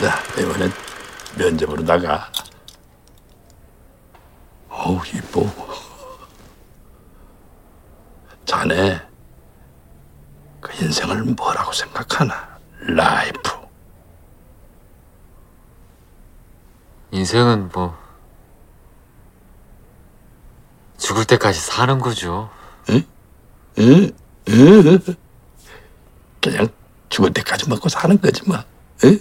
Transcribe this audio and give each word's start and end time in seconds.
자, 0.00 0.18
이번엔 0.40 0.72
면접으로 1.36 1.82
나가. 1.82 2.32
어우, 4.70 4.98
이뻐. 5.14 5.44
자네, 8.46 8.98
그 10.58 10.72
인생을 10.82 11.22
뭐라고 11.22 11.70
생각하나? 11.72 12.58
라이프. 12.78 13.50
인생은 17.10 17.68
뭐 17.68 17.94
죽을 20.96 21.26
때까지 21.26 21.60
사는 21.60 21.98
거죠. 21.98 22.48
응? 22.88 23.04
응? 23.78 24.12
그냥 26.40 26.68
죽을 27.10 27.34
때까지 27.34 27.68
먹고 27.68 27.90
사는 27.90 28.18
거지 28.18 28.42
뭐. 28.48 28.56
응? 29.04 29.20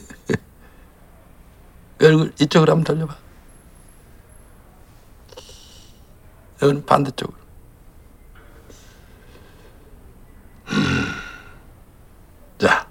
얼굴 2.01 2.33
이쪽으로 2.39 2.71
한번 2.73 2.83
돌려봐. 2.83 3.17
여기는 6.61 6.85
반대쪽으로. 6.85 7.37
음. 10.69 11.05
자, 12.57 12.87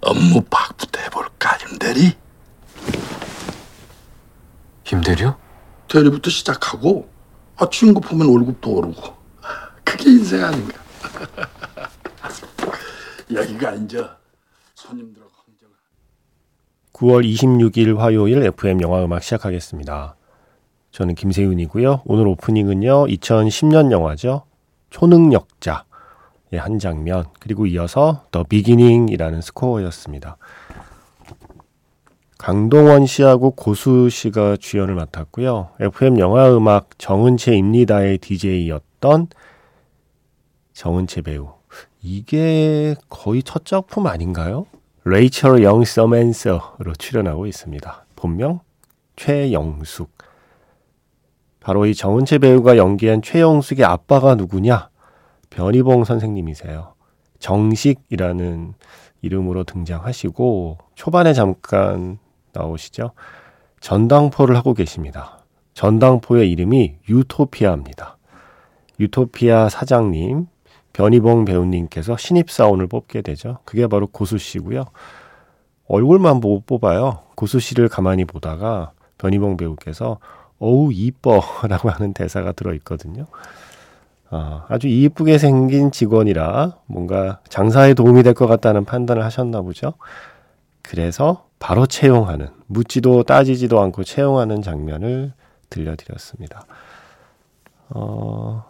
업무 0.00 0.42
파악부터 0.42 1.00
해볼까, 1.00 1.56
임대리? 1.70 2.16
힘들요? 4.84 5.38
대리부터 5.88 6.30
시작하고, 6.30 7.10
아, 7.56 7.68
친구 7.70 8.00
보면 8.00 8.28
월급도 8.28 8.70
오르고. 8.70 9.16
그게 9.84 10.10
인생 10.10 10.44
아닌가. 10.44 10.78
여기가 13.32 13.72
이제 13.74 13.98
황정 14.76 15.27
9월 16.98 17.24
26일 17.24 17.96
화요일 17.96 18.42
FM 18.42 18.82
영화 18.82 19.04
음악 19.04 19.22
시작하겠습니다. 19.22 20.16
저는 20.90 21.14
김세윤이고요. 21.14 22.02
오늘 22.04 22.26
오프닝은요. 22.26 23.06
2010년 23.06 23.92
영화죠. 23.92 24.42
초능력자의 24.90 25.84
한 26.56 26.80
장면 26.80 27.26
그리고 27.38 27.66
이어서 27.66 28.24
더 28.32 28.42
비기닝이라는 28.42 29.40
스코어였습니다. 29.42 30.38
강동원 32.36 33.06
씨하고 33.06 33.52
고수 33.52 34.10
씨가 34.10 34.56
주연을 34.56 34.96
맡았고요. 34.96 35.70
FM 35.78 36.18
영화 36.18 36.50
음악 36.50 36.98
정은채입니다의 36.98 38.18
DJ였던 38.18 39.28
정은채 40.72 41.22
배우. 41.22 41.52
이게 42.02 42.96
거의 43.08 43.44
첫 43.44 43.64
작품 43.64 44.08
아닌가요? 44.08 44.66
레이첼 45.08 45.62
영 45.62 45.84
서맨서로 45.84 46.92
출연하고 46.98 47.46
있습니다. 47.46 48.04
본명 48.14 48.60
최영숙. 49.16 50.10
바로 51.60 51.86
이 51.86 51.94
정은채 51.94 52.38
배우가 52.38 52.76
연기한 52.76 53.22
최영숙의 53.22 53.86
아빠가 53.86 54.34
누구냐? 54.34 54.90
변희봉 55.48 56.04
선생님이세요. 56.04 56.94
정식이라는 57.38 58.74
이름으로 59.22 59.64
등장하시고 59.64 60.76
초반에 60.94 61.32
잠깐 61.32 62.18
나오시죠. 62.52 63.12
전당포를 63.80 64.56
하고 64.56 64.74
계십니다. 64.74 65.38
전당포의 65.72 66.50
이름이 66.50 66.96
유토피아입니다. 67.08 68.18
유토피아 69.00 69.70
사장님 69.70 70.48
변희봉 71.02 71.44
배우님께서 71.44 72.16
신입사원을 72.16 72.88
뽑게 72.88 73.22
되죠. 73.22 73.58
그게 73.64 73.86
바로 73.86 74.08
고수 74.08 74.36
씨고요. 74.36 74.86
얼굴만 75.86 76.38
못 76.40 76.66
뽑아요. 76.66 77.20
고수 77.36 77.60
씨를 77.60 77.88
가만히 77.88 78.24
보다가 78.24 78.90
변희봉 79.18 79.56
배우께서 79.56 80.18
어우 80.58 80.90
이뻐라고 80.92 81.88
하는 81.88 82.12
대사가 82.14 82.50
들어 82.50 82.74
있거든요. 82.74 83.26
아, 84.30 84.66
아주 84.68 84.88
이쁘게 84.88 85.38
생긴 85.38 85.92
직원이라 85.92 86.78
뭔가 86.86 87.38
장사에 87.48 87.94
도움이 87.94 88.24
될 88.24 88.34
것 88.34 88.48
같다는 88.48 88.84
판단을 88.84 89.22
하셨나 89.24 89.62
보죠. 89.62 89.94
그래서 90.82 91.46
바로 91.60 91.86
채용하는 91.86 92.48
묻지도 92.66 93.22
따지지도 93.22 93.80
않고 93.80 94.02
채용하는 94.02 94.62
장면을 94.62 95.32
들려드렸습니다. 95.70 96.64
어, 97.90 98.64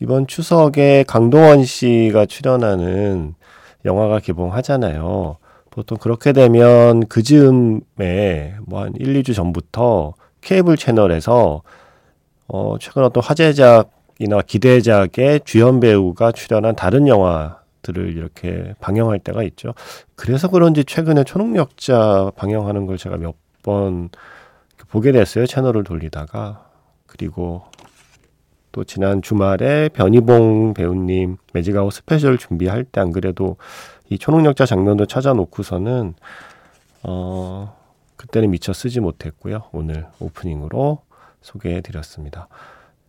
이번 0.00 0.26
추석에 0.26 1.04
강동원 1.06 1.64
씨가 1.64 2.26
출연하는 2.26 3.34
영화가 3.84 4.20
개봉하잖아요. 4.20 5.36
보통 5.70 5.98
그렇게 5.98 6.32
되면 6.32 7.06
그 7.08 7.22
즈음에 7.22 8.56
뭐 8.66 8.82
한 8.82 8.92
1, 8.96 9.22
2주 9.22 9.34
전부터 9.34 10.14
케이블 10.40 10.76
채널에서 10.76 11.62
어 12.48 12.76
최근 12.78 13.04
어떤 13.04 13.22
화제작이나 13.22 14.42
기대작의 14.46 15.40
주연 15.44 15.80
배우가 15.80 16.32
출연한 16.32 16.76
다른 16.76 17.08
영화들을 17.08 18.16
이렇게 18.16 18.74
방영할 18.80 19.18
때가 19.20 19.42
있죠. 19.44 19.74
그래서 20.14 20.48
그런지 20.48 20.84
최근에 20.84 21.24
초능력자 21.24 22.32
방영하는 22.36 22.86
걸 22.86 22.98
제가 22.98 23.16
몇 23.16 23.34
번 23.62 24.10
보게 24.88 25.10
됐어요. 25.10 25.44
채널을 25.44 25.82
돌리다가. 25.82 26.68
그리고 27.08 27.64
또 28.76 28.84
지난 28.84 29.22
주말에 29.22 29.88
변희봉 29.88 30.74
배우님 30.74 31.38
magic 31.54 31.76
hour 31.76 31.94
special 31.94 32.36
준비할 32.36 32.84
때 32.84 33.00
안 33.00 33.10
그래도 33.10 33.56
이 34.10 34.18
초능력자 34.18 34.66
장면도 34.66 35.06
찾아놓고서는 35.06 36.12
어 37.02 37.74
그때는 38.16 38.50
미처 38.50 38.74
쓰지 38.74 39.00
못했고요. 39.00 39.62
오늘 39.72 40.06
오프닝으로 40.20 40.98
소개해 41.40 41.80
드렸습니다. 41.80 42.48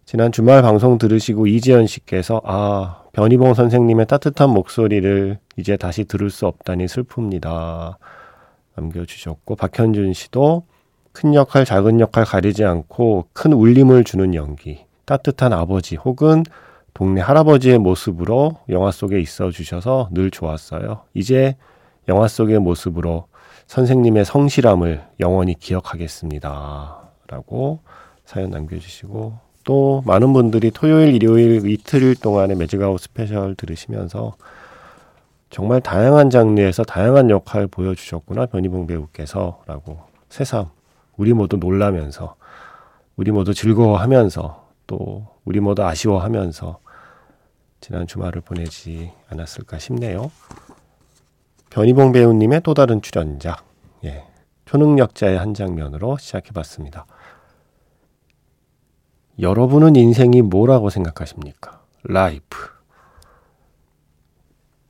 지난 0.05 0.31
주말 0.31 0.61
방송 0.61 0.97
들으시고 0.97 1.47
이지연 1.47 1.85
씨께서 1.85 2.41
아 2.45 3.03
변희봉 3.11 3.53
선생님의 3.53 4.05
따뜻한 4.05 4.49
목소리를 4.51 5.37
이제 5.57 5.75
다시 5.75 6.05
들을 6.05 6.29
수 6.29 6.47
없다니 6.47 6.85
슬픕니다. 6.85 7.97
남겨주셨고 8.75 9.57
박현준 9.57 10.13
씨도 10.13 10.63
큰 11.11 11.33
역할 11.33 11.65
작은 11.65 11.99
역할 11.99 12.23
가리지 12.23 12.63
않고 12.63 13.25
큰 13.33 13.51
울림을 13.51 14.05
주는 14.05 14.33
연기 14.33 14.86
따뜻한 15.07 15.53
아버지 15.53 15.95
혹은 15.95 16.43
동네 16.93 17.21
할아버지의 17.21 17.77
모습으로 17.79 18.57
영화 18.69 18.91
속에 18.91 19.19
있어 19.21 19.51
주셔서 19.51 20.09
늘 20.11 20.29
좋았어요. 20.29 21.03
이제 21.13 21.55
영화 22.09 22.27
속의 22.27 22.59
모습으로 22.59 23.27
선생님의 23.67 24.25
성실함을 24.25 25.03
영원히 25.21 25.53
기억하겠습니다. 25.57 26.97
라고 27.27 27.79
사연 28.25 28.49
남겨주시고 28.51 29.39
또 29.63 30.03
많은 30.05 30.33
분들이 30.33 30.71
토요일, 30.71 31.15
일요일 31.15 31.69
이틀 31.69 32.13
동안의 32.15 32.57
magic 32.57 32.81
hour 32.81 32.99
special 32.99 33.55
들으시면서 33.55 34.35
정말 35.49 35.79
다양한 35.79 36.29
장르에서 36.29 36.83
다양한 36.83 37.29
역할 37.29 37.67
보여주셨구나 37.67 38.47
변희봉 38.47 38.87
배우께서 38.87 39.61
라고 39.67 39.99
새삼 40.27 40.65
우리 41.15 41.31
모두 41.31 41.55
놀라면서 41.55 42.35
우리 43.15 43.31
모두 43.31 43.53
즐거워하면서 43.53 44.66
또 44.87 45.27
우리 45.45 45.59
모두 45.59 45.83
아쉬워하면서 45.83 46.79
지난 47.81 48.07
주말을 48.07 48.41
보내지 48.41 49.11
않았을까 49.29 49.77
싶네요. 49.77 50.31
변희봉 51.69 52.11
배우님의 52.13 52.61
또 52.63 52.73
다른 52.73 53.01
출연작, 53.01 53.63
예, 54.05 54.25
초능력자의 54.65 55.37
한 55.37 55.53
장면으로 55.53 56.17
시작해봤습니다. 56.17 57.05
여러분은 59.39 59.95
인생이 59.95 60.41
뭐라고 60.41 60.89
생각하십니까? 60.89 61.83
라이프. 62.03 62.57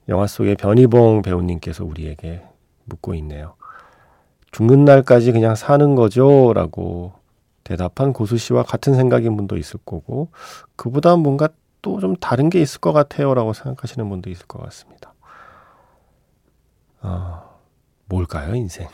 영화 0.07 0.25
속의 0.25 0.55
변희봉 0.55 1.21
배우님께서 1.21 1.83
우리에게 1.83 2.44
묻고 2.85 3.13
있네요. 3.15 3.55
죽는 4.51 4.85
날까지 4.85 5.33
그냥 5.33 5.55
사는 5.55 5.95
거죠? 5.95 6.53
라고 6.53 7.11
대답한 7.67 8.13
고수 8.13 8.37
씨와 8.37 8.63
같은 8.63 8.95
생각인 8.95 9.35
분도 9.35 9.57
있을 9.57 9.79
거고 9.85 10.29
그보다 10.77 11.17
뭔가 11.17 11.49
또 11.81 11.99
좀 11.99 12.15
다른 12.17 12.49
게 12.49 12.61
있을 12.61 12.79
것 12.81 12.91
같아요라고 12.93 13.53
생각하시는 13.53 14.09
분도 14.09 14.29
있을 14.29 14.45
것 14.47 14.61
같습니다. 14.63 15.13
아, 17.01 17.43
뭘까요, 18.05 18.55
인생? 18.55 18.87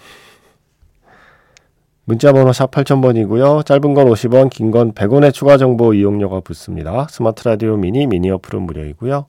문자 2.06 2.34
번호 2.34 2.52
샵 2.52 2.70
8000번이고요. 2.72 3.66
짧은 3.66 3.94
건 3.94 4.08
50원, 4.10 4.50
긴 4.50 4.70
건 4.72 4.92
100원의 4.94 5.34
추가 5.34 5.58
정보 5.58 5.94
이용료가 5.94 6.42
붙습니다. 6.42 7.08
스마트 7.10 7.48
라디오 7.48 7.78
미니, 7.78 8.06
미니 8.06 8.30
어플은 8.30 8.62
무료이고요. 8.64 9.26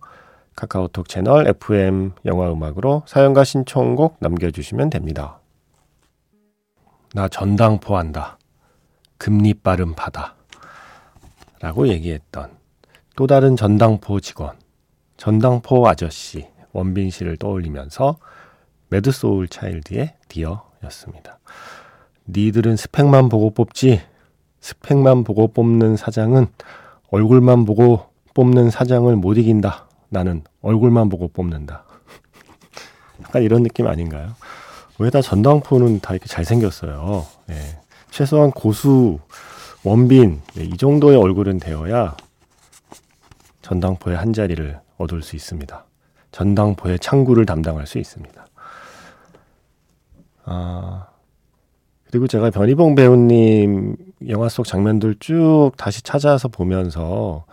카카오톡 0.56 1.08
채널 1.08 1.46
FM 1.48 2.12
영화 2.26 2.50
음악으로 2.52 3.04
사연과 3.06 3.44
신청곡 3.44 4.16
남겨주시면 4.18 4.90
됩니다. 4.90 5.38
나 7.14 7.28
전당포한다. 7.28 8.38
금이빨은 9.18 9.94
받아. 9.94 10.34
라고 11.60 11.88
얘기했던 11.88 12.50
또 13.16 13.26
다른 13.26 13.56
전당포 13.56 14.20
직원, 14.20 14.52
전당포 15.16 15.86
아저씨, 15.88 16.46
원빈 16.72 17.10
씨를 17.10 17.36
떠올리면서 17.36 18.18
Mad 18.88 19.12
Soul 19.12 19.48
Child의 19.48 20.14
Dear였습니다. 20.28 21.38
니들은 22.28 22.76
스펙만 22.76 23.28
보고 23.28 23.50
뽑지 23.50 24.00
스펙만 24.60 25.24
보고 25.24 25.48
뽑는 25.48 25.96
사장은 25.96 26.46
얼굴만 27.10 27.64
보고 27.64 28.06
뽑는 28.34 28.70
사장을 28.70 29.14
못 29.16 29.38
이긴다. 29.38 29.88
나는 30.08 30.42
얼굴만 30.62 31.08
보고 31.08 31.28
뽑는다. 31.28 31.84
약간 33.22 33.42
이런 33.42 33.62
느낌 33.62 33.86
아닌가요? 33.86 34.34
왜 34.98 35.10
다 35.10 35.20
전당포는 35.22 36.00
다 36.00 36.12
이렇게 36.14 36.26
잘생겼어요. 36.28 37.26
네. 37.46 37.80
최소한 38.14 38.52
고수, 38.52 39.18
원빈, 39.82 40.40
네, 40.54 40.62
이 40.62 40.76
정도의 40.76 41.16
얼굴은 41.16 41.58
되어야 41.58 42.16
전당포의 43.60 44.16
한 44.16 44.32
자리를 44.32 44.78
얻을 44.98 45.20
수 45.20 45.34
있습니다. 45.34 45.84
전당포의 46.30 47.00
창구를 47.00 47.44
담당할 47.44 47.88
수 47.88 47.98
있습니다. 47.98 48.46
아, 50.44 51.08
그리고 52.08 52.28
제가 52.28 52.50
변희봉 52.50 52.94
배우님 52.94 53.96
영화 54.28 54.48
속 54.48 54.64
장면들 54.64 55.16
쭉 55.18 55.72
다시 55.76 56.00
찾아서 56.00 56.46
보면서 56.46 57.46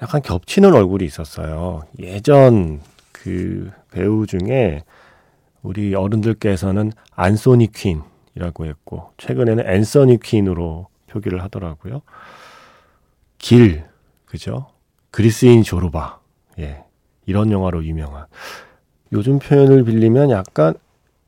약간 0.00 0.22
겹치는 0.22 0.72
얼굴이 0.72 1.04
있었어요. 1.04 1.82
예전 1.98 2.80
그 3.10 3.72
배우 3.90 4.24
중에 4.28 4.84
우리 5.62 5.96
어른들께서는 5.96 6.92
안소니 7.16 7.72
퀸 7.72 8.02
이라고 8.40 8.64
했고 8.64 9.12
최근에는 9.18 9.68
앤서니 9.68 10.20
퀸으로 10.20 10.88
표기를 11.08 11.42
하더라고요. 11.42 12.00
길 13.36 13.84
그죠? 14.24 14.68
그리스인 15.10 15.62
조르바 15.62 16.18
예 16.58 16.84
이런 17.26 17.50
영화로 17.50 17.84
유명한 17.84 18.26
요즘 19.12 19.38
표현을 19.38 19.84
빌리면 19.84 20.30
약간 20.30 20.74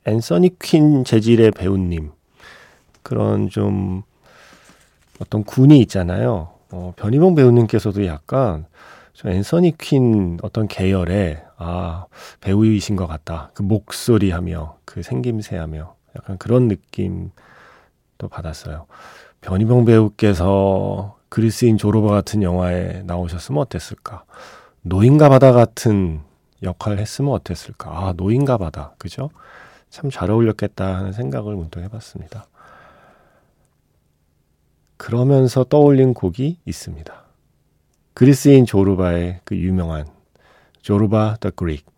앤서니 0.07 0.59
퀸 0.59 1.05
재질의 1.05 1.51
배우님 1.53 2.13
그런 3.03 3.51
좀 3.51 4.03
어떤 5.21 5.45
군이 5.45 5.79
있잖아요. 5.81 6.51
어, 6.71 6.95
변희봉 6.97 7.35
배우님께서도 7.35 8.07
약간 8.07 8.67
좀 9.13 9.31
앤서니 9.31 9.77
퀸 9.79 10.39
어떤 10.43 10.67
계열의 10.67 11.45
아 11.59 12.07
배우이신 12.41 12.97
것 12.97 13.07
같다. 13.07 13.51
그 13.55 13.63
목소리하며 13.63 14.79
그 14.85 15.03
생김새하며 15.03 16.02
약간 16.17 16.39
그런 16.39 16.69
느낌도 16.69 17.33
받았어요. 18.31 18.87
변희봉 19.41 19.85
배우께서 19.85 21.19
그리스인 21.29 21.77
조로바 21.79 22.09
같은 22.11 22.43
영화에 22.43 23.03
나오셨으면 23.05 23.61
어땠을까? 23.63 24.25
노인가 24.83 25.29
바다 25.29 25.53
같은 25.53 26.21
역할 26.63 26.99
했으면 26.99 27.33
어땠을까? 27.33 27.91
아 27.91 28.13
노인과 28.17 28.59
바다 28.59 28.95
그죠? 28.99 29.31
참 29.91 30.11
잘 30.11 30.31
어울렸겠다 30.31 30.97
하는 30.97 31.13
생각을 31.13 31.55
문득 31.55 31.81
해봤습니다. 31.83 32.47
그러면서 34.97 35.65
떠올린 35.65 36.15
곡이 36.15 36.61
있습니다. 36.65 37.25
그리스인 38.15 38.65
조르바의 38.65 39.41
그 39.45 39.57
유명한 39.57 40.07
Zorba 40.81 41.39
the 41.41 41.51
Greek. 41.51 41.92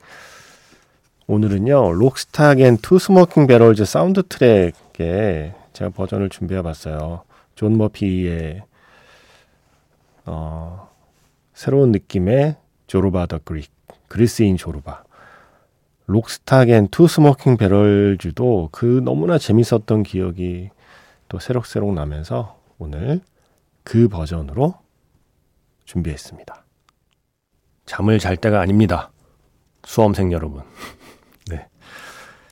오늘은요, 1.26 1.93
Lock, 1.93 2.25
Stock 2.25 2.56
and 2.56 2.76
Two 2.76 2.99
Smoking 2.99 3.47
Barrels 3.47 3.87
사운드 3.87 4.23
트랙에 4.29 5.55
제가 5.73 5.91
버전을 5.91 6.29
준비해 6.29 6.61
봤어요. 6.61 7.23
존 7.55 7.79
머피의 7.79 8.62
어, 10.26 10.91
새로운 11.55 11.93
느낌의 11.93 12.56
Zorba 12.87 13.26
the 13.26 13.38
Greek. 13.43 13.71
그리스인 14.09 14.59
조르바. 14.59 15.05
Lock, 16.06 16.37
Stock 16.37 16.67
and 16.67 16.88
Two 16.88 17.09
Smoking 17.09 17.56
Barrels도 17.56 18.69
그 18.71 19.00
너무나 19.03 19.38
재밌었던 19.38 20.03
기억이 20.03 20.69
또 21.29 21.38
새록새록 21.38 21.94
나면서 21.94 22.61
오늘 22.79 23.23
그 23.82 24.09
버전으로 24.09 24.75
준비했습니다. 25.87 26.65
잠을 27.87 28.19
잘 28.19 28.37
때가 28.37 28.61
아닙니다. 28.61 29.11
수험생 29.85 30.32
여러분. 30.32 30.62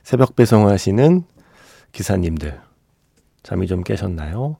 네. 0.03 0.09
새벽 0.09 0.35
배송하시는 0.35 1.23
기사님들. 1.91 2.59
잠이 3.41 3.67
좀 3.67 3.83
깨셨나요? 3.83 4.57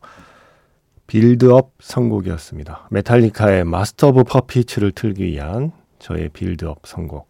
빌드업 1.08 1.74
선곡이었습니다. 1.80 2.88
메탈리카의 2.90 3.66
Master 3.66 4.08
of 4.10 4.24
Puppets를 4.24 4.94
틀기 4.94 5.26
위한 5.26 5.72
저의 6.00 6.30
빌드업 6.30 6.80
선곡. 6.86 7.30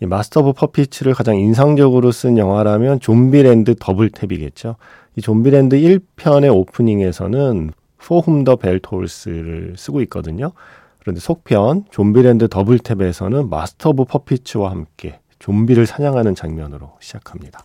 이 0.00 0.06
Master 0.06 0.40
of 0.40 0.52
Puppets를 0.52 1.14
가장 1.14 1.36
인상적으로 1.36 2.12
쓴 2.12 2.38
영화라면 2.38 3.00
좀비랜드 3.00 3.74
Double 3.74 4.08
Tap이겠죠. 4.08 4.76
이 5.16 5.20
좀비랜드 5.20 5.76
1편의 5.76 6.54
오프닝에서는 6.54 7.72
For 7.98 8.18
Whom 8.18 8.44
the 8.44 8.56
Bell 8.56 8.92
Tolls를 8.92 9.74
쓰고 9.76 10.00
있거든요. 10.02 10.52
그런데 11.00 11.20
속편 11.20 11.86
좀비랜드 11.90 12.46
Double 12.46 12.82
Tap에서는 12.82 13.48
Master 13.48 13.90
of 13.90 14.04
Puppets와 14.04 14.70
함께 14.70 15.18
좀비를 15.38 15.86
사냥하는 15.86 16.34
장면으로 16.34 16.96
시작합니다. 17.00 17.64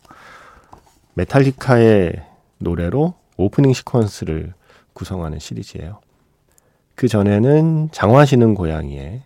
메탈리카의 1.15 2.23
노래로 2.59 3.13
오프닝 3.37 3.71
시퀀스를 3.71 4.53
구성하는 4.93 5.39
시리즈예요. 5.39 5.99
그 6.95 7.07
전에는 7.07 7.89
장화 7.91 8.25
신은 8.25 8.53
고양이의 8.53 9.23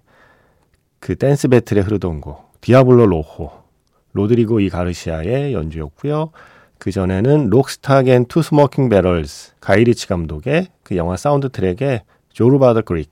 그 1.00 1.16
댄스 1.16 1.50
배틀에 1.50 1.82
흐르던 1.82 2.22
곡 2.22 2.60
Diablo 2.62 3.06
Rojo 3.06 3.52
Rodrigo 4.14 4.62
y 4.62 4.70
Gabriela의 4.70 5.54
연주였고요. 5.54 6.32
그 6.80 6.92
전에는 6.92 7.50
Lock, 7.50 7.79
Stock 7.79 8.08
and 8.08 8.26
Two 8.26 8.42
Smoking 8.42 8.90
Barrels 8.90 9.54
가이 9.60 9.81
리치 9.81 10.08
감독의 10.08 10.68
그 10.84 10.96
영화 10.96 11.18
사운드 11.18 11.50
트랙의 11.50 12.04
Zorba 12.30 12.74
the 12.74 12.82
Greek 12.82 13.12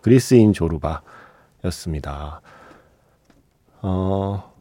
그리스인 0.00 0.52
조르바였습니다. 0.52 2.40
어, 3.82 4.52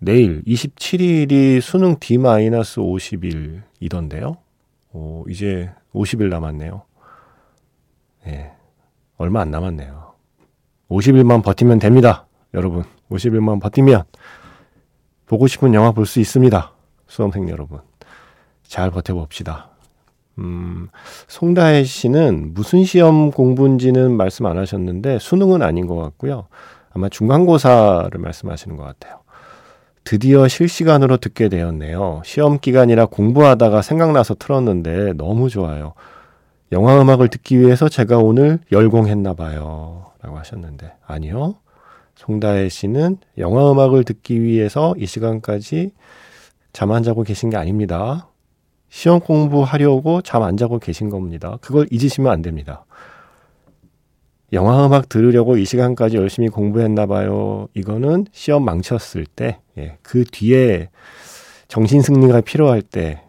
내일 0.00 0.42
27일이 0.44 1.60
수능 1.60 1.96
D-50일이던데요. 2.00 4.36
오, 4.92 5.24
이제 5.28 5.70
50일 5.94 6.28
남았네요. 6.28 6.82
네, 8.24 8.50
얼마 9.18 9.42
안 9.42 9.50
남았네요. 9.50 10.14
50일만 10.88 11.42
버티면 11.44 11.78
됩니다. 11.78 12.26
여러분, 12.54 12.84
50일만 13.10 13.60
버티면 13.60 14.04
보고 15.26 15.46
싶은 15.46 15.74
영화 15.74 15.92
볼 15.92 16.06
수 16.06 16.18
있습니다. 16.18 16.72
수험생 17.06 17.48
여러분. 17.50 17.80
잘 18.62 18.90
버텨봅시다. 18.90 19.68
음, 20.38 20.88
송다혜 21.28 21.84
씨는 21.84 22.54
무슨 22.54 22.84
시험 22.84 23.30
공부인지는 23.30 24.16
말씀 24.16 24.46
안 24.46 24.56
하셨는데 24.58 25.18
수능은 25.18 25.60
아닌 25.62 25.86
것 25.86 25.96
같고요. 25.96 26.48
아마 26.92 27.08
중간고사를 27.08 28.10
말씀하시는 28.18 28.76
것 28.76 28.82
같아요. 28.84 29.20
드디어 30.10 30.48
실시간으로 30.48 31.18
듣게 31.18 31.48
되었네요. 31.48 32.22
시험 32.24 32.58
기간이라 32.58 33.06
공부하다가 33.06 33.80
생각나서 33.80 34.34
틀었는데 34.34 35.12
너무 35.12 35.48
좋아요. 35.48 35.92
영화 36.72 37.00
음악을 37.00 37.28
듣기 37.28 37.60
위해서 37.60 37.88
제가 37.88 38.18
오늘 38.18 38.58
열공했나 38.72 39.34
봐요. 39.34 40.06
라고 40.20 40.36
하셨는데 40.36 40.94
아니요. 41.06 41.54
송다혜 42.16 42.70
씨는 42.70 43.18
영화 43.38 43.70
음악을 43.70 44.02
듣기 44.02 44.42
위해서 44.42 44.94
이 44.98 45.06
시간까지 45.06 45.92
잠 46.72 46.90
안 46.90 47.04
자고 47.04 47.22
계신 47.22 47.48
게 47.48 47.56
아닙니다. 47.56 48.26
시험 48.88 49.20
공부하려고 49.20 50.22
잠 50.22 50.42
안 50.42 50.56
자고 50.56 50.80
계신 50.80 51.08
겁니다. 51.08 51.56
그걸 51.60 51.86
잊으시면 51.88 52.32
안 52.32 52.42
됩니다. 52.42 52.84
영화 54.52 54.84
음악 54.84 55.08
들으려고 55.08 55.56
이 55.56 55.64
시간까지 55.64 56.16
열심히 56.16 56.48
공부했나 56.48 57.06
봐요. 57.06 57.68
이거는 57.74 58.26
시험 58.32 58.64
망쳤을 58.64 59.24
때, 59.24 59.60
예, 59.78 59.98
그 60.02 60.24
뒤에 60.24 60.88
정신 61.68 62.02
승리가 62.02 62.40
필요할 62.40 62.82
때, 62.82 63.22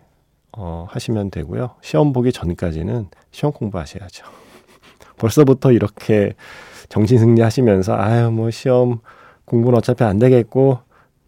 어, 0.52 0.88
하시면 0.90 1.30
되고요. 1.30 1.76
시험 1.82 2.12
보기 2.12 2.32
전까지는 2.32 3.08
시험 3.30 3.54
공부하셔야죠. 3.54 4.26
벌써부터 5.18 5.72
이렇게 5.72 6.34
정신 6.90 7.20
승리 7.20 7.42
하시면서, 7.42 7.96
아유, 7.96 8.32
뭐 8.32 8.50
시험 8.50 9.00
공부는 9.46 9.78
어차피 9.78 10.04
안 10.04 10.18
되겠고, 10.18 10.80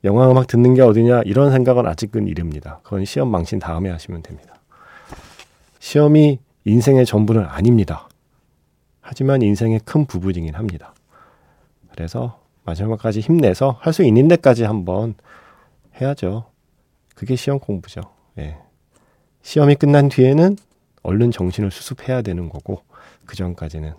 영화 0.05 0.29
음악 0.29 0.47
듣는 0.47 0.73
게 0.73 0.81
어디냐 0.81 1.21
이런 1.25 1.51
생각은 1.51 1.87
아직은 1.87 2.27
이릅니다. 2.27 2.79
그건 2.83 3.05
시험 3.05 3.29
망신 3.29 3.59
다음에 3.59 3.89
하시면 3.89 4.23
됩니다. 4.23 4.55
시험이 5.79 6.39
인생의 6.65 7.05
전부는 7.05 7.45
아닙니다. 7.45 8.09
하지만 9.13 9.43
인생의 9.43 9.81
큰 9.85 10.05
부분이긴 10.07 10.55
합니다. 10.55 10.95
그래서 11.91 12.41
마지막까지 12.63 13.19
힘내서 13.19 13.77
할 13.79 13.93
수 13.93 14.01
있는 14.03 14.27
데까지 14.27 14.63
한번 14.63 15.13
해야죠. 16.01 16.45
그게 17.13 17.35
시험 17.35 17.59
공부죠. 17.59 18.01
예. 18.39 18.57
시험이 19.43 19.75
끝난 19.75 20.09
뒤에는 20.09 20.57
얼른 21.03 21.29
정신을 21.29 21.69
수습해야 21.69 22.23
되는 22.23 22.49
거고 22.49 22.81
그 23.27 23.35
전까지는 23.35 23.93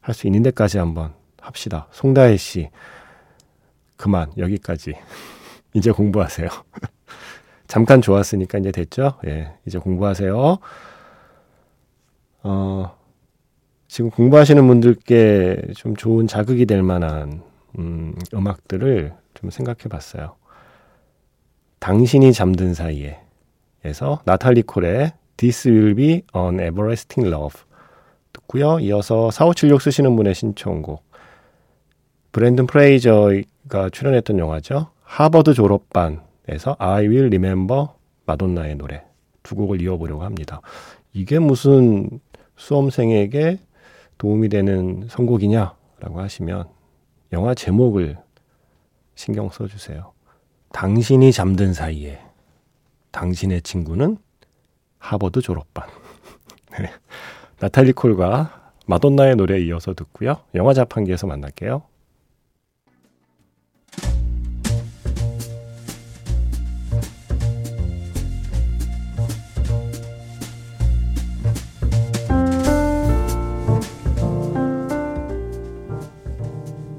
할 0.00 0.14
수 0.14 0.26
있는 0.26 0.42
데까지 0.44 0.78
한번 0.78 1.12
합시다. 1.42 1.86
송다혜 1.90 2.38
씨 2.38 2.70
그만 3.98 4.32
여기까지 4.38 4.94
이제 5.74 5.90
공부하세요. 5.90 6.48
잠깐 7.68 8.00
좋았으니까 8.00 8.56
이제 8.60 8.72
됐죠? 8.72 9.18
예, 9.26 9.52
이제 9.66 9.76
공부하세요. 9.78 10.58
어, 12.44 12.95
지금 13.88 14.10
공부하시는 14.10 14.66
분들께 14.66 15.62
좀 15.76 15.96
좋은 15.96 16.26
자극이 16.26 16.66
될 16.66 16.82
만한 16.82 17.42
음, 17.78 18.14
음악들을 18.34 19.12
좀 19.34 19.50
생각해 19.50 19.84
봤어요. 19.88 20.36
당신이 21.78 22.32
잠든 22.32 22.74
사이에 22.74 23.18
에서 23.84 24.20
나탈리 24.24 24.62
콜의 24.62 25.12
This 25.36 25.68
Will 25.68 25.94
Be 25.94 26.22
an 26.34 26.54
Everlasting 26.54 27.32
Love 27.32 27.60
듣고요. 28.32 28.80
이어서 28.80 29.30
4576 29.30 29.80
쓰시는 29.80 30.16
분의 30.16 30.34
신청곡 30.34 31.04
브랜든 32.32 32.66
프레이저가 32.66 33.90
출연했던 33.92 34.38
영화죠. 34.38 34.88
하버드 35.02 35.54
졸업반에서 35.54 36.76
I 36.78 37.06
Will 37.06 37.26
Remember 37.26 37.86
마돈나의 38.26 38.74
노래 38.74 39.04
두 39.44 39.54
곡을 39.54 39.80
이어보려고 39.80 40.24
합니다. 40.24 40.60
이게 41.12 41.38
무슨 41.38 42.08
수험생에게 42.56 43.58
도움이 44.18 44.48
되는 44.48 45.06
선곡이냐라고 45.08 46.20
하시면 46.20 46.68
영화 47.32 47.54
제목을 47.54 48.18
신경 49.14 49.48
써주세요. 49.48 50.12
당신이 50.72 51.32
잠든 51.32 51.72
사이에 51.72 52.20
당신의 53.10 53.62
친구는 53.62 54.18
하버드 54.98 55.40
졸업반. 55.40 55.88
네. 56.78 56.90
나탈리 57.58 57.92
콜과 57.92 58.72
마돈나의 58.86 59.36
노래 59.36 59.58
이어서 59.60 59.94
듣고요. 59.94 60.40
영화 60.54 60.74
자판기에서 60.74 61.26
만날게요. 61.26 61.82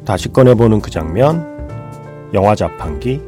다시 0.08 0.32
꺼내보는 0.32 0.80
그 0.80 0.90
장면, 0.90 1.46
영화 2.34 2.56
자판기. 2.56 3.22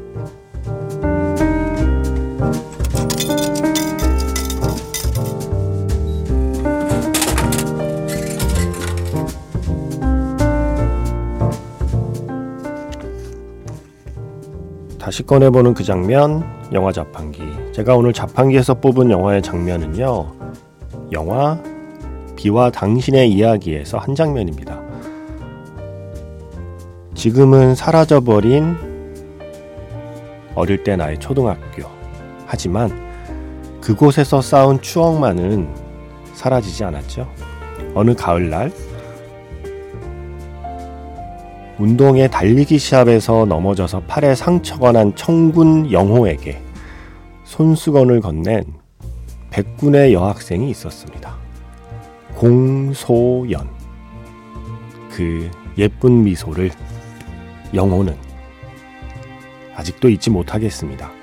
다시 14.97 15.23
꺼내보는 15.23 15.73
그 15.73 15.83
장면, 15.83 16.45
영화 16.71 16.93
자판기. 16.93 17.41
제가 17.73 17.97
오늘 17.97 18.13
자판기에서 18.13 18.75
뽑은 18.75 19.11
영화의 19.11 19.41
장면은요, 19.41 20.31
영화 21.11 21.61
비와 22.37 22.71
당신의 22.71 23.29
이야기에서 23.33 23.97
한 23.97 24.15
장면입니다. 24.15 24.78
지금은 27.19 27.75
사라져버린 27.75 28.77
어릴 30.55 30.85
때 30.85 30.95
나의 30.95 31.19
초등학교. 31.19 31.83
하지만 32.45 32.89
그곳에서 33.81 34.41
쌓은 34.41 34.81
추억만은 34.81 35.67
사라지지 36.33 36.85
않았죠. 36.85 37.29
어느 37.93 38.15
가을날, 38.15 38.71
운동회 41.77 42.29
달리기 42.29 42.79
시합에서 42.79 43.45
넘어져서 43.45 44.03
팔에 44.07 44.33
상처가 44.33 44.93
난 44.93 45.13
청군 45.13 45.91
영호에게 45.91 46.61
손수건을 47.43 48.21
건넨 48.21 48.63
백군의 49.49 50.13
여학생이 50.13 50.69
있었습니다. 50.69 51.35
공소연. 52.35 53.67
그 55.11 55.51
예쁜 55.77 56.23
미소를 56.23 56.71
영호는 57.73 58.17
아직도 59.75 60.09
잊지 60.09 60.29
못하겠습니다. 60.29 61.18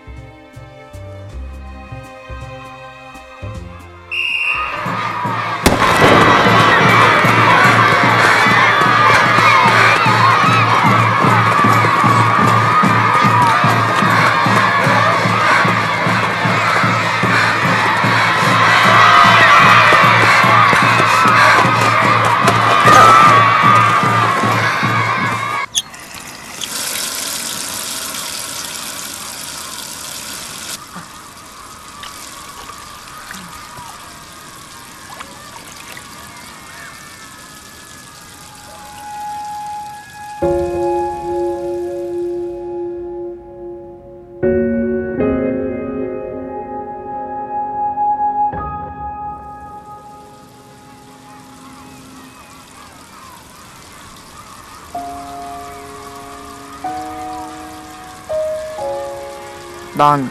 난 59.97 60.31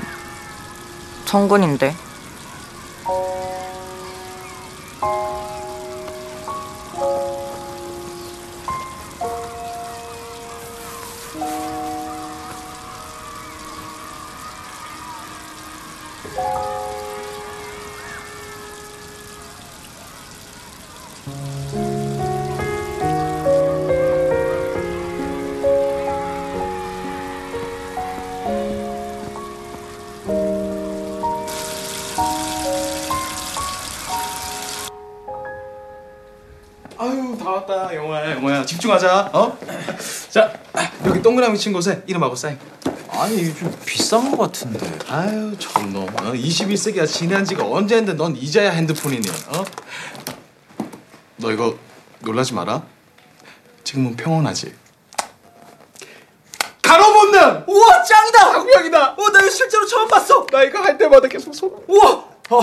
청군인데. 1.26 2.05
집중하자 38.86 39.32
어? 39.34 39.58
자 40.30 40.54
여기 41.06 41.22
동그라미 41.22 41.58
친 41.58 41.74
곳에 41.74 42.04
이름하고 42.06 42.36
사인 42.36 42.60
아니 43.10 43.54
좀 43.56 43.76
비싼 43.86 44.30
것 44.32 44.38
같은데. 44.38 44.88
아유 45.10 45.56
저놈 45.58 46.04
어? 46.04 46.34
21세기가 46.34 47.08
지난 47.08 47.44
지가 47.44 47.66
언제인데 47.66 48.14
넌 48.14 48.36
이제야 48.36 48.72
핸드폰이니 48.72 49.28
어? 49.30 49.66
너 51.38 51.52
이거 51.52 51.76
놀라지 52.20 52.54
마라 52.54 52.84
지금은 53.84 54.16
평온하지 54.16 54.74
가로 56.82 57.14
본능 57.14 57.64
우와 57.68 58.04
짱이다! 58.04 58.52
장면이다 58.52 59.14
어, 59.14 59.30
나 59.32 59.40
이거 59.40 59.50
실제로 59.50 59.86
처음 59.88 60.08
봤어. 60.08 60.46
나 60.52 60.64
이거 60.64 60.80
할 60.80 60.98
때마다 60.98 61.28
계속 61.28 61.54
소름 61.56 61.80
우와! 61.88 62.26
어, 62.52 62.62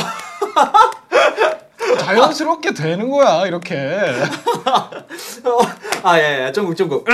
자연스럽게 2.16 2.74
되는 2.74 3.08
거야 3.10 3.46
이렇게. 3.46 3.76
어, 5.44 5.58
아, 6.02 6.18
예, 6.18 6.46
예, 6.46 6.52
정국, 6.52 6.76
정국. 6.76 7.06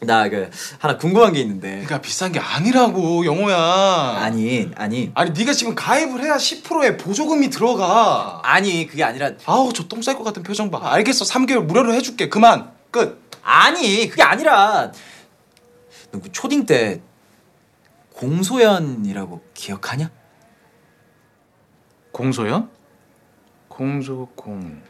나 0.00 0.28
그 0.28 0.48
하나 0.78 0.96
궁금한 0.96 1.32
게 1.32 1.40
있는데. 1.40 1.70
그러니까 1.70 2.00
비싼 2.00 2.30
게 2.30 2.38
아니라고 2.38 3.24
영호야. 3.26 3.56
아니, 4.20 4.70
아니, 4.76 5.10
아니 5.14 5.30
네가 5.32 5.52
지금 5.52 5.74
가입을 5.74 6.22
해야 6.22 6.36
10%의 6.36 6.96
보조금이 6.98 7.50
들어가. 7.50 8.40
아니 8.44 8.86
그게 8.86 9.02
아니라 9.02 9.32
아우 9.44 9.72
저 9.72 9.88
똥 9.88 10.00
쌀 10.02 10.14
것 10.16 10.22
같은 10.22 10.42
표정 10.44 10.70
봐. 10.70 10.78
알겠어 10.92 11.24
3개월 11.24 11.64
무료로 11.64 11.92
해줄게. 11.94 12.28
그만. 12.28 12.70
끝. 12.92 13.20
아니 13.42 14.08
그게 14.08 14.22
아니라 14.22 14.92
너 16.12 16.20
그 16.22 16.30
초딩 16.32 16.64
때 16.64 17.00
공소연이라고 18.14 19.42
기억하냐? 19.54 20.10
공소연? 22.12 22.70
공소공 23.78 24.82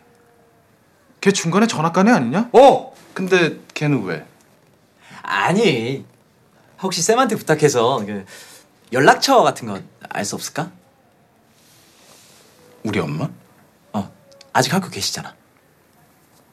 걔 1.21 1.31
중간에 1.31 1.67
전학간 1.67 2.09
애 2.09 2.13
아니냐? 2.13 2.49
어! 2.55 2.95
근데 3.13 3.59
걔는 3.75 4.03
왜? 4.05 4.27
아니 5.23 6.07
혹시 6.83 7.03
쌤한테 7.03 7.37
부탁해서 7.37 8.03
그 8.07 8.25
연락처 8.93 9.43
같은 9.43 9.69
거 9.69 9.79
알 10.09 10.25
수 10.25 10.37
없을까? 10.37 10.71
우리 12.83 12.99
엄마? 12.99 13.29
어 13.93 14.11
아직 14.55 14.73
학교 14.73 14.89
계시잖아. 14.89 15.35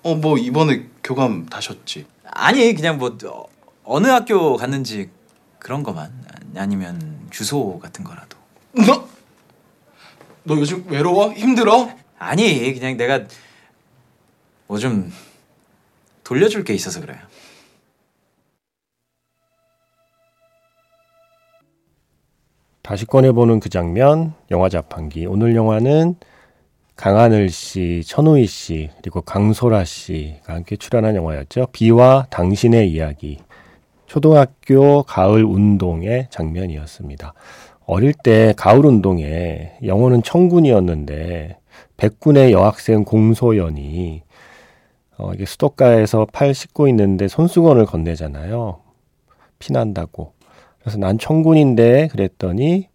어 0.04 0.15
뭐 0.15 0.38
이번에 0.38 0.88
교감 1.06 1.46
다셨지. 1.46 2.06
아니 2.25 2.74
그냥 2.75 2.98
뭐 2.98 3.18
어, 3.25 3.46
어느 3.86 4.08
학교 4.08 4.58
갔는지 4.58 5.10
그런 5.58 5.84
거만 5.84 6.12
아니면 6.58 7.27
주소 7.32 7.80
같은 7.80 8.04
거라도. 8.04 8.38
너? 8.74 9.08
너 10.44 10.56
요즘 10.58 10.86
외로워? 10.89 11.32
힘들어? 11.32 11.89
아니 12.17 12.74
그냥 12.74 12.98
내가 12.98 13.25
뭐 14.67 14.79
좀 14.79 15.12
돌려줄 16.24 16.63
게 16.63 16.74
있어서 16.74 17.01
그래요. 17.01 17.19
다시 22.81 23.05
꺼내보는 23.05 23.60
그 23.60 23.69
장면, 23.69 24.34
영화 24.51 24.69
자판기. 24.69 25.25
오늘 25.25 25.55
영화는 25.55 26.15
강하늘 26.95 27.50
씨, 27.50 28.03
천우희 28.05 28.45
씨, 28.45 28.89
그리고 29.01 29.22
강소라 29.22 29.84
씨가 29.86 30.53
함께 30.53 30.75
출연한 30.75 31.15
영화였죠. 31.15 31.67
비와 31.72 32.27
당신의 32.29 32.91
이야기. 32.91 33.39
초등학교 34.05 35.03
가을 35.03 35.43
운동의 35.43 36.27
장면이었습니다. 36.29 37.34
어릴 37.88 38.13
때 38.13 38.53
가을 38.55 38.86
운동에 38.86 39.74
영어는 39.84 40.24
청군이었는데 40.24 41.57
백군의 41.98 42.52
여학생 42.52 43.04
공소연이 43.04 44.24
어, 45.18 45.32
이게 45.34 45.46
수도가에서 45.46 46.28
팔 46.32 46.54
씻고 46.54 46.88
있는데 46.90 47.28
손수건을 47.28 47.86
건네잖아요. 47.86 48.80
피난다고. 49.60 50.34
그래서 50.80 50.98
난 50.98 51.18
청군인데 51.18 52.10
그랬더니 52.12 52.90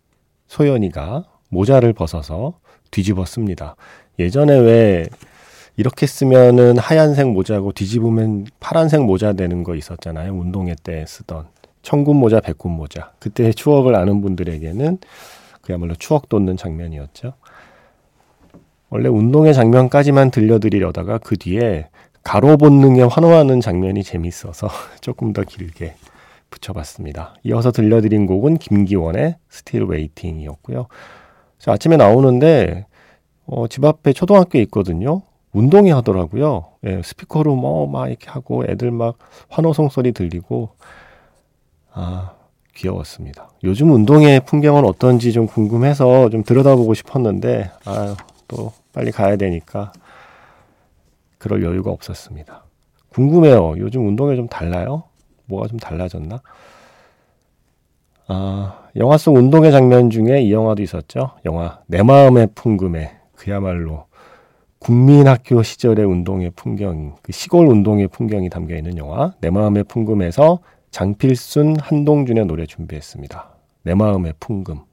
소연이가 0.49 1.25
모자를 1.49 1.93
벗어서 1.93 2.59
뒤집었습니다. 2.91 3.77
예전에 4.19 4.59
왜 4.59 5.07
이렇게 5.77 6.07
쓰면은 6.07 6.77
하얀색 6.77 7.29
모자고 7.31 7.73
뒤집으면 7.73 8.47
파란색 8.61 9.03
모자 9.03 9.33
되는 9.33 9.65
거 9.65 9.75
있었잖아요. 9.75 10.33
운동회 10.33 10.75
때 10.83 11.05
쓰던 11.07 11.49
청군 11.83 12.17
모자, 12.17 12.41
백군 12.41 12.73
모자. 12.73 13.13
그때의 13.19 13.55
추억을 13.55 13.95
아는 13.95 14.21
분들에게는 14.21 14.99
그야말로 15.63 15.95
추억 15.95 16.29
돋는 16.29 16.57
장면이었죠. 16.57 17.33
원래 18.91 19.09
운동회 19.09 19.53
장면까지만 19.53 20.31
들려드리려다가 20.31 21.19
그 21.19 21.37
뒤에 21.37 21.89
가로 22.23 22.57
본능에 22.57 23.03
환호하는 23.03 23.61
장면이 23.61 24.03
재밌어서 24.03 24.69
조금 25.01 25.33
더 25.33 25.43
길게 25.43 25.95
붙여봤습니다. 26.51 27.35
이어서 27.45 27.71
들려드린 27.71 28.27
곡은 28.27 28.59
김기원의 28.59 29.37
Still 29.49 29.85
Waiting이었고요. 29.85 30.87
아침에 31.67 31.97
나오는데 31.97 32.87
어, 33.47 33.69
집 33.69 33.85
앞에 33.85 34.13
초등학교에 34.13 34.61
있거든요. 34.63 35.23
운동회 35.53 35.91
하더라고요. 35.93 36.67
예, 36.87 37.01
스피커로 37.03 37.55
뭐 37.57 37.87
막 37.87 38.09
이렇게 38.09 38.29
하고 38.31 38.65
애들 38.69 38.91
막 38.91 39.19
환호성 39.49 39.89
소리 39.89 40.13
들리고 40.13 40.71
아 41.93 42.33
귀여웠습니다. 42.77 43.51
요즘 43.65 43.93
운동회 43.93 44.41
풍경은 44.41 44.85
어떤지 44.85 45.33
좀 45.33 45.47
궁금해서 45.47 46.31
좀 46.31 46.45
들여다보고 46.45 46.95
싶었는데 46.95 47.71
아또 47.85 48.73
빨리 48.93 49.11
가야 49.11 49.37
되니까 49.37 49.93
그럴 51.39 51.63
여유가 51.63 51.91
없었습니다. 51.91 52.65
궁금해요. 53.11 53.75
요즘 53.79 54.07
운동회 54.07 54.37
좀 54.37 54.49
달라요? 54.49 55.05
뭐가 55.47 55.69
좀 55.69 55.79
달라졌나? 55.79 56.41
아, 58.29 58.85
영화 58.97 59.19
속 59.19 59.35
운동회 59.37 59.71
장면 59.73 60.11
중에 60.11 60.43
이 60.43 60.53
영화도 60.53 60.83
있었죠. 60.83 61.33
영화 61.45 61.81
내 61.87 62.03
마음의 62.03 62.51
풍금에 62.55 63.17
그야말로 63.35 64.07
국민학교 64.79 65.63
시절의 65.63 66.07
운동의 66.07 66.53
풍경, 66.55 67.17
그 67.23 67.33
시골 67.33 67.67
운동의 67.67 68.09
풍경이 68.09 68.49
담겨 68.49 68.77
있는 68.77 68.97
영화 68.97 69.35
내 69.41 69.51
마음의 69.51 69.85
풍금에서 69.85 70.61
장필순, 70.91 71.77
한동준의 71.81 72.47
노래 72.47 72.67
준비했습니다. 72.67 73.51
내 73.83 73.95
마음의 73.95 74.35
풍금. 74.41 74.90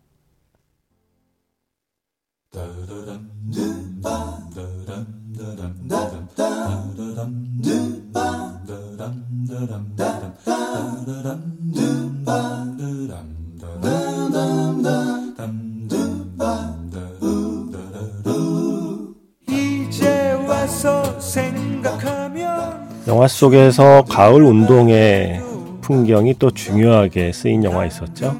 영화 23.07 23.27
속에서 23.27 24.03
가을 24.03 24.43
운동의 24.43 25.41
풍경이 25.81 26.35
또 26.39 26.51
중요하게 26.51 27.31
쓰인 27.31 27.63
영화 27.63 27.85
있었죠. 27.85 28.35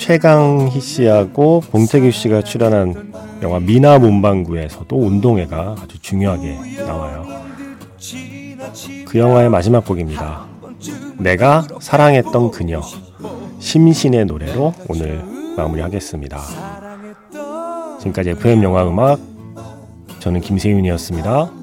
최강희 0.00 0.80
씨하고 0.80 1.60
봉태규 1.70 2.10
씨가 2.10 2.40
출연한 2.40 3.12
영화 3.42 3.60
미나 3.60 3.98
문방구에서도 3.98 4.96
운동회가 4.96 5.76
아주 5.78 6.00
중요하게 6.00 6.56
나와요. 6.86 7.26
그 9.06 9.18
영화의 9.18 9.50
마지막 9.50 9.84
곡입니다. 9.84 10.46
내가 11.18 11.66
사랑했던 11.80 12.50
그녀 12.50 12.80
심신의 13.58 14.24
노래로 14.24 14.72
오늘 14.88 15.22
마무리하겠습니다. 15.58 16.40
지금까지 17.98 18.30
FM 18.30 18.62
영화 18.62 18.88
음악 18.88 19.20
저는 20.18 20.40
김세윤이었습니다. 20.40 21.59